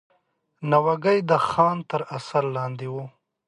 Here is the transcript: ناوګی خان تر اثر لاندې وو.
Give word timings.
ناوګی 0.69 1.19
خان 1.49 1.77
تر 1.89 2.01
اثر 2.17 2.43
لاندې 2.55 2.87
وو. 2.93 3.03